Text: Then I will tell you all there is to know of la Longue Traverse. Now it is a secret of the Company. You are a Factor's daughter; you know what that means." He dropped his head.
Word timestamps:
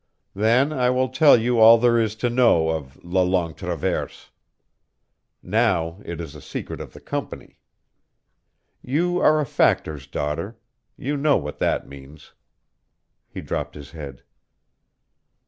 Then 0.33 0.73
I 0.73 0.89
will 0.89 1.09
tell 1.09 1.37
you 1.39 1.59
all 1.59 1.77
there 1.77 1.99
is 1.99 2.15
to 2.15 2.29
know 2.31 2.69
of 2.71 2.97
la 3.03 3.21
Longue 3.21 3.55
Traverse. 3.55 4.31
Now 5.43 6.01
it 6.03 6.19
is 6.19 6.33
a 6.33 6.41
secret 6.41 6.81
of 6.81 6.93
the 6.93 6.99
Company. 6.99 7.59
You 8.81 9.19
are 9.19 9.39
a 9.39 9.45
Factor's 9.45 10.07
daughter; 10.07 10.57
you 10.97 11.15
know 11.17 11.37
what 11.37 11.59
that 11.59 11.87
means." 11.87 12.33
He 13.29 13.41
dropped 13.41 13.75
his 13.75 13.91
head. 13.91 14.23